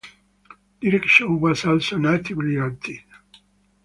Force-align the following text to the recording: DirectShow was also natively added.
DirectShow 0.81 1.39
was 1.39 1.63
also 1.63 1.99
natively 1.99 2.57
added. 2.57 3.03